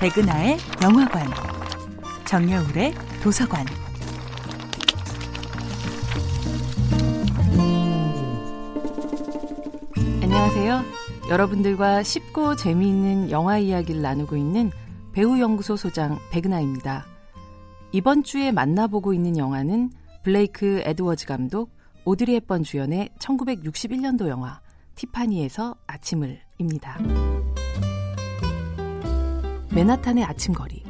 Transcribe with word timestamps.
백은하의 0.00 0.56
영화관, 0.82 1.26
정여울의 2.24 2.94
도서관. 3.22 3.66
안녕하세요. 10.22 10.82
여러분들과 11.28 12.02
쉽고 12.02 12.56
재미있는 12.56 13.30
영화 13.30 13.58
이야기를 13.58 14.00
나누고 14.00 14.36
있는 14.36 14.70
배우연구소 15.12 15.76
소장 15.76 16.18
백은하입니다. 16.30 17.04
이번 17.92 18.22
주에 18.22 18.52
만나보고 18.52 19.12
있는 19.12 19.36
영화는 19.36 19.90
블레이크 20.22 20.80
에드워즈 20.84 21.26
감독, 21.26 21.70
오드리 22.06 22.34
헵번 22.36 22.62
주연의 22.62 23.10
1961년도 23.18 24.28
영화 24.28 24.60
티파니에서 25.04 25.76
아침을 25.86 26.38
입니다. 26.58 26.98
맨하탄의 29.74 30.24
아침 30.24 30.52
거리, 30.52 30.84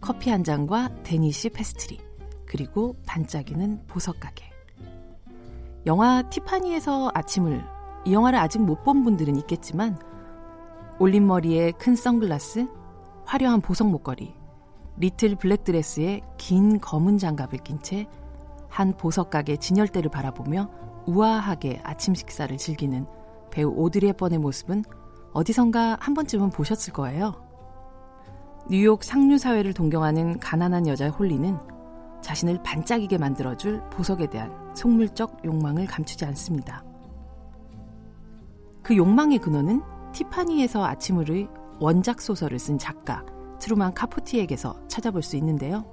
커피 0.00 0.30
한 0.30 0.42
잔과 0.42 1.02
Danish 1.02 1.50
pastry, 1.50 2.00
그리고 2.46 2.96
반짝이는 3.04 3.86
보석 3.88 4.20
가게. 4.20 4.50
영화 5.84 6.22
티파니에서 6.22 7.10
아침을 7.12 7.62
이 8.06 8.14
영화를 8.14 8.38
아직 8.38 8.58
못 8.62 8.84
본 8.84 9.04
분들은 9.04 9.36
있겠지만 9.36 9.98
올린 10.98 11.26
머리에 11.26 11.72
큰 11.72 11.94
선글라스, 11.94 12.66
화려한 13.26 13.60
보석 13.60 13.90
목걸이, 13.90 14.34
little 14.96 15.36
black 15.36 15.75
dress에 15.75 16.22
긴 16.38 16.80
검은 16.80 17.18
장갑을 17.18 17.58
낀 17.58 17.82
채 17.82 18.06
한 18.70 18.96
보석 18.96 19.28
가게 19.28 19.58
진열대를 19.58 20.10
바라보며 20.10 20.70
우아하게 21.06 21.82
아침 21.84 22.14
식사를 22.14 22.56
즐기는 22.56 23.04
배우 23.52 23.72
오드리 23.76 24.08
헵번의 24.08 24.40
모습은 24.40 24.82
어디선가 25.32 25.98
한 26.00 26.14
번쯤은 26.14 26.50
보셨을 26.50 26.92
거예요. 26.92 27.34
뉴욕 28.68 29.04
상류 29.04 29.38
사회를 29.38 29.74
동경하는 29.74 30.40
가난한 30.40 30.88
여자의 30.88 31.10
홀리는 31.12 31.58
자신을 32.22 32.62
반짝이게 32.62 33.18
만들어줄 33.18 33.82
보석에 33.90 34.28
대한 34.28 34.52
속물적 34.74 35.44
욕망을 35.44 35.86
감추지 35.86 36.24
않습니다. 36.26 36.84
그 38.82 38.96
욕망의 38.96 39.38
근원은 39.38 39.82
티파니에서 40.12 40.84
아침을의 40.84 41.48
원작 41.78 42.20
소설을 42.20 42.58
쓴 42.58 42.78
작가 42.78 43.24
트루만 43.58 43.94
카포티에게서 43.94 44.88
찾아볼 44.88 45.22
수 45.22 45.36
있는데요. 45.36 45.84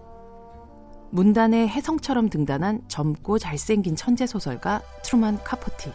문단에 1.12 1.68
혜성처럼 1.68 2.30
등단한 2.30 2.84
젊고 2.88 3.40
잘생긴 3.40 3.96
천재 3.96 4.28
소설가 4.28 4.82
트루만 5.04 5.44
카포티. 5.44 5.92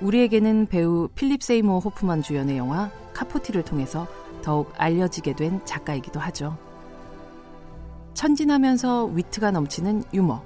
우리에게는 0.00 0.66
배우 0.66 1.08
필립 1.14 1.42
세이모어 1.42 1.78
호프만 1.78 2.22
주연의 2.22 2.58
영화 2.58 2.90
카포티를 3.12 3.62
통해서 3.62 4.06
더욱 4.42 4.72
알려지게 4.76 5.34
된 5.34 5.64
작가이기도 5.64 6.20
하죠. 6.20 6.58
천진하면서 8.14 9.06
위트가 9.06 9.50
넘치는 9.50 10.04
유머, 10.12 10.42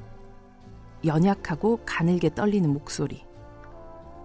연약하고 1.05 1.81
가늘게 1.85 2.35
떨리는 2.35 2.73
목소리, 2.73 3.25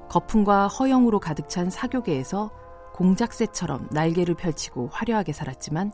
거품과 0.10 0.68
허영으로 0.68 1.20
가득 1.20 1.50
찬 1.50 1.70
사교계에서 1.70 2.52
공작새처럼 2.94 3.90
날개를 3.92 4.36
펼치고 4.36 4.90
화려하게 4.92 5.34
살았지만 5.34 5.92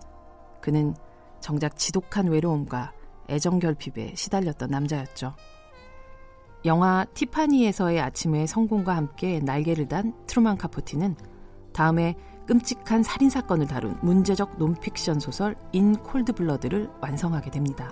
그는 0.62 0.94
정작 1.40 1.78
지독한 1.78 2.28
외로움과 2.28 2.92
애정 3.30 3.60
결핍에 3.60 4.16
시달렸던 4.16 4.70
남자였죠. 4.70 5.36
영화 6.66 7.06
티파니에서의 7.14 8.02
아침의 8.02 8.48
성공과 8.48 8.96
함께 8.96 9.40
날개를 9.40 9.88
단 9.88 10.14
트루만 10.28 10.58
카포티는 10.58 11.16
다음에 11.72 12.16
끔찍한 12.48 13.04
살인 13.04 13.30
사건을 13.30 13.68
다룬 13.68 13.98
문제적 14.02 14.58
논픽션 14.58 15.20
소설 15.20 15.56
In 15.72 15.96
Cold 15.96 16.34
Blood를 16.34 16.90
완성하게 17.00 17.52
됩니다. 17.52 17.92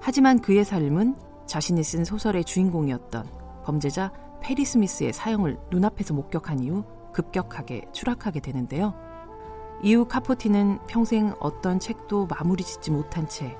하지만 0.00 0.40
그의 0.40 0.64
삶은 0.64 1.14
자신이 1.46 1.84
쓴 1.84 2.04
소설의 2.04 2.44
주인공이었던 2.44 3.28
범죄자 3.64 4.12
페리 4.40 4.64
스미스의 4.64 5.12
사형을 5.12 5.58
눈앞에서 5.70 6.14
목격한 6.14 6.60
이후 6.60 6.84
급격하게 7.12 7.82
추락하게 7.92 8.40
되는데요. 8.40 8.94
이후 9.82 10.06
카포티는 10.06 10.80
평생 10.88 11.34
어떤 11.38 11.78
책도 11.78 12.26
마무리 12.26 12.64
짓지 12.64 12.90
못한 12.90 13.28
채 13.28 13.56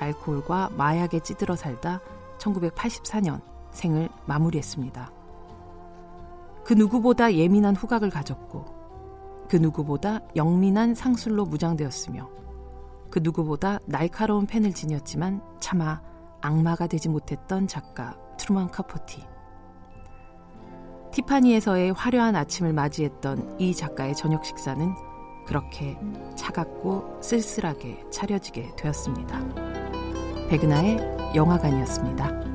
알코올과 0.00 0.70
마약에 0.76 1.20
찌들어 1.20 1.56
살다 1.56 2.00
1984년 2.38 3.40
생을 3.70 4.08
마무리했습니다. 4.26 5.12
그 6.64 6.74
누구보다 6.74 7.34
예민한 7.34 7.74
후각을 7.74 8.10
가졌고 8.10 8.78
그 9.48 9.56
누구보다 9.56 10.20
영민한 10.36 10.94
상술로 10.94 11.46
무장되었으며 11.46 12.28
그 13.10 13.20
누구보다 13.22 13.78
날카로운 13.86 14.46
펜을 14.46 14.74
지녔지만 14.74 15.40
차마 15.60 16.00
악마가 16.40 16.86
되지 16.86 17.08
못했던 17.08 17.66
작가 17.66 18.16
트루만 18.36 18.70
카포티. 18.70 19.24
티파니에서의 21.12 21.92
화려한 21.92 22.36
아침을 22.36 22.72
맞이했던 22.72 23.58
이 23.58 23.74
작가의 23.74 24.14
저녁 24.14 24.44
식사는 24.44 24.94
그렇게 25.46 25.98
차갑고 26.36 27.22
쓸쓸하게 27.22 28.04
차려지게 28.10 28.76
되었습니다. 28.76 29.40
백은하의 30.50 31.17
영화관이었습니다. 31.38 32.47